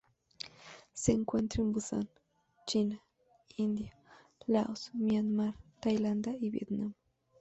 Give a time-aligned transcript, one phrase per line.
[0.93, 2.09] Se encuentra en Bhután,
[2.65, 2.99] China,
[3.57, 3.93] India,
[4.47, 6.95] Laos, Myanmar, Tailandia y Vietnam.